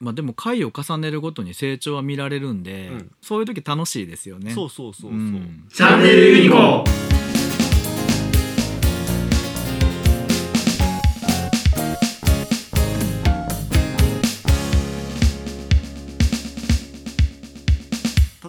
[0.00, 3.10] まあでも回を重ねるごとに成長は見られるんで、うん。
[3.20, 4.52] そういう時楽しいですよね。
[4.54, 5.68] そうそうそうそう、ん。
[5.70, 6.84] チャンネルユニコーン。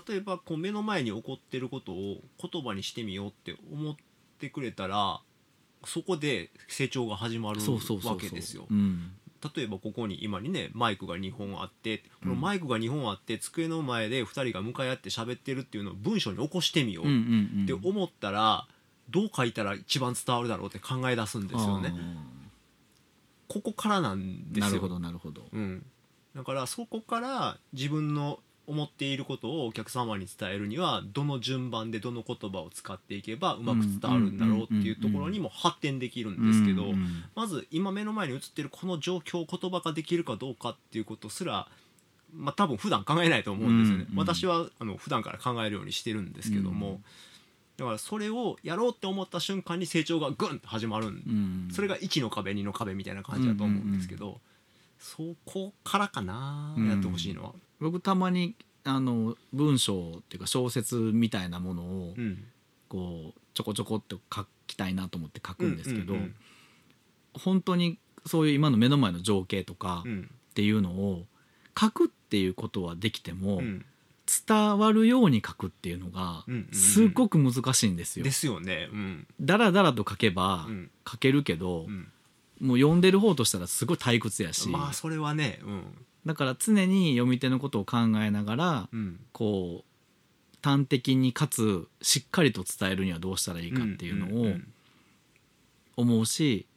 [0.08, 3.96] 例えばこう目の前に起こってることを言葉にしてみようって思っ
[4.40, 5.22] てくれたら
[5.86, 8.68] そこで成長が始まるわけですよ。
[8.70, 9.12] うん
[9.56, 18.68] 例えばここに今にねマイクが2本あってこのマイクが2本あって机の前で2人が向かい合って喋ってるっていうのを文章に起こしてみようって思ったら
[19.10, 21.94] どう書いたら一番伝わるだろうって考え出すんですよね。
[23.48, 24.66] ここからなんですよ。
[24.68, 25.42] なるほどなるほど。
[25.52, 25.86] うん、
[26.36, 28.40] だからそこから自分の
[28.72, 36.86] 思っていることをお客様に伝えるにはどの順番でどの言葉を使っていけばうまく伝わるんだろうっていうところにも発展できるんですけど
[37.36, 41.68] まず今目の前に映ってるこの状況を言葉化できるかどうかっていうことすら
[42.34, 44.06] まあ多分普段考えないと思うんですよね。
[44.16, 47.04] 私はあの普段から考えるようにしてるんですけども、うん
[47.82, 51.10] だからそれをやろうって思った瞬間に成長がグンと始まるん。
[51.10, 54.40] うんそれが1の壁2の壁みたいな感じだと思うんですけど、
[55.02, 56.88] そこからかな、うん。
[56.88, 57.54] やってほしいのは。
[57.80, 62.46] 僕たまにあの文章っていうか小説みたいなものをうん。
[62.88, 66.36] こうちょこちょこって書きたいなと思って書くんですけど、うんうん
[67.34, 70.30] 本当にそういう今の目の前の情景とかうん。
[70.52, 71.26] っていうのを
[71.80, 73.86] 書くっていうことはできても、うん。
[74.48, 76.76] 伝わるように書くっていうのがうんうんうん。
[76.78, 78.26] すごく難しいんですよ。
[78.26, 78.90] ですよね。
[78.92, 79.28] うん。
[79.40, 80.92] だらだらと書けばうん。
[81.10, 82.12] 書けるけど、うん
[82.62, 85.84] もう読んでる方としたらすごい退屈やし、まあそれはね、うん。
[86.26, 94.64] だから常に読み手のことを考えながらうん、こう端的にかつしっかりと伝えるにはどうしたらいいかっていうのをん
[95.98, 96.68] 思うし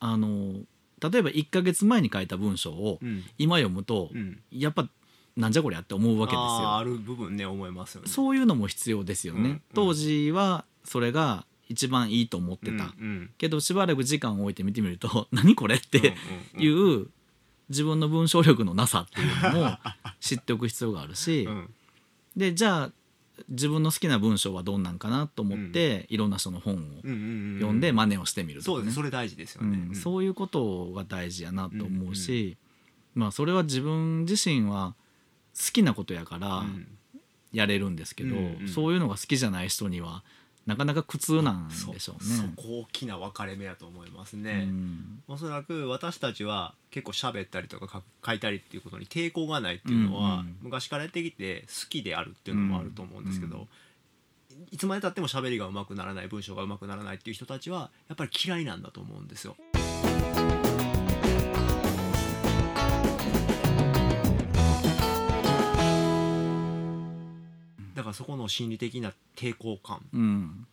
[0.00, 0.54] あの
[1.00, 3.22] 例えば1ヶ月前に書いた文章をうん。
[3.38, 4.40] 今読むとうん。
[4.50, 4.88] やっぱ
[5.36, 6.84] なんじゃこりゃって思うわけですあーあよ。
[6.84, 8.08] る部分ね思いますよね。
[8.08, 9.40] そういうのも必要ですよね。
[9.40, 9.62] うんうん。
[9.74, 13.30] 当時はそれが一番いいと思ってた、うんうん。
[13.38, 16.14] けどしばらく時間を置いて見てみると 何これって
[16.54, 17.02] うんいうん。
[17.02, 17.10] う
[17.70, 19.78] 自分の文章力のなさっていうのも
[20.20, 21.74] 知っておく必要があるし、うん。
[22.36, 22.92] でじゃあ
[23.48, 28.76] 自分の好きな文章はどんなんかなと思って、いろんな人の本をうんうんうん読んで真似をしてみるとかね。
[28.76, 29.76] そうですそれ大事ですよね。
[29.78, 29.88] うん。
[29.88, 29.94] うん。
[29.96, 32.56] そういうことが大事やなと思うし、
[33.14, 34.94] まあそれは自分自身は
[35.56, 36.86] 好きなことやからうん。
[37.52, 38.68] やれるんですけど、うんうん。
[38.68, 40.22] そういうのが好きじゃない人には
[40.66, 42.00] なかなか苦痛なんでしょうね。
[42.00, 42.18] そそ
[42.56, 44.64] こ大きな分かれ目だと思いますね。
[44.66, 53.68] うんおそらく私たちは結構喋ったりとか書いたりっていうことに抵抗がないっていうのは、うんうん昔からやってきて好きであるっていうのもあると思うんですけど、
[54.70, 59.56] いつまでたっても喋りが上手くならない文章が上手くならないっていう人たちはやっぱり嫌いなんだと思うんですよ。
[68.14, 70.00] そこの心理的な抵抗感。
[70.12, 70.66] うん。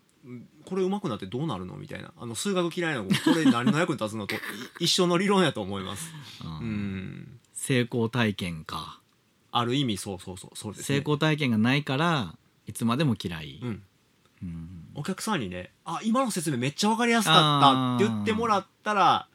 [0.65, 2.13] これ上手くなってどうなるのみたいな。
[2.17, 4.35] あの数学嫌いな子これ何の役に立つのと
[4.79, 6.11] い一緒の理論やと思います。
[6.43, 6.53] ううん。
[6.67, 9.01] ん成功体験か。
[9.51, 10.57] ある意味そうそうそう。
[10.57, 12.37] そうです、ね、成功体験がないから
[12.67, 13.83] いつまでも嫌い、うん、
[14.43, 14.87] うん。
[14.95, 19.27] お客さんにね「あ今の説明めっちゃ分かりやすかった」って言ってもらったら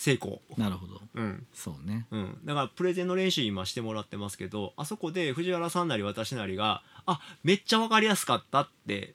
[0.00, 0.98] 成功、なるほど。
[1.14, 1.46] うん。
[1.52, 2.06] そうね。
[2.10, 9.12] うん、だからプレゼンの練習今してもらってますけどあそこで藤原さんなり私なりが「あめっちゃ分かりやすかった」って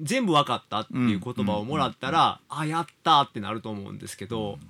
[0.00, 4.60] 全部分かったっていう言葉をもらったら「あやった」ってなると思うんですけど、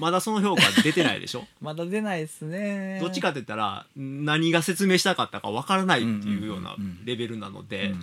[0.00, 1.46] まだその評価出てないでしょ？
[1.62, 2.98] まだ出ないですね。
[3.00, 7.94] どっちかって言ったら何が説明したかったか分からないっていうようなうんうんうんうんレベルなので、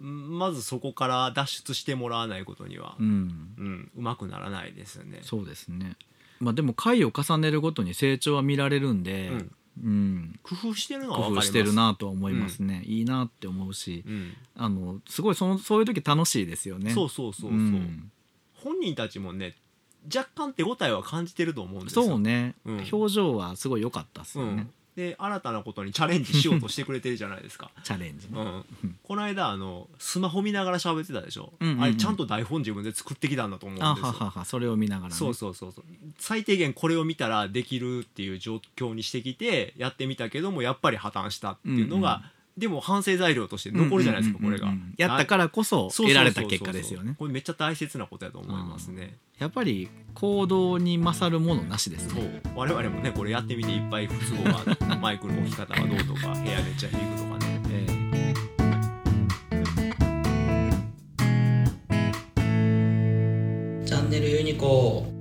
[0.00, 3.54] まずそこから脱出してもらわないことにはう、ん。
[3.58, 5.20] うんうまくならないですよね。
[5.22, 5.96] そうですね。
[6.40, 9.52] まあでも回を重ねるごとに成長は見られるんで、うん。
[9.82, 10.40] うん。
[10.42, 11.44] 工夫してるのは工分かります。
[11.46, 16.92] 夫してるなとは思いますね、いいなって思うしうん、あのすごいそのそういう時楽しいですよね。
[16.92, 18.10] そうそうそうそう、ん。
[18.54, 19.56] 本人たちもね
[20.14, 22.04] 若干手応えは感じてると思うんですよ。
[22.04, 22.88] そうね、うん。
[22.90, 24.50] 表情はすごい良かったっすよね。
[24.50, 27.70] うん、、で新たなことにチャレンジしようとしてくれてるじゃないですか。
[27.84, 28.40] チャレンジね、
[28.82, 31.74] うん、この間あのスマホ見ながら喋ってたでしょ、うんうん。
[31.74, 34.08] うんあれちゃんと台本自分で作ってきたんだと思うんですよ。
[34.08, 35.14] あはははそれを見ながらね。
[35.14, 35.84] そうそうそうそう。
[36.18, 47.16] 最低限これを見たらできるっていう状況にしてきてやってみたけどもやっぱり破綻したっていうのが、うんでも反省材料として残るじゃないですか、これが、やったからこそ得られた結果ですよね。
[47.18, 52.22] これめっちゃ大切なことやと思いますね、やっぱり行動に勝るものなしですそう。
[52.22, 54.44] ね我々もねこれやってみていっぱい不都合
[54.88, 57.60] がマイクの置き方がどうとか部屋めっちゃ響くとかね。
[57.70, 57.86] え。
[63.86, 65.19] チャンネルユニコーン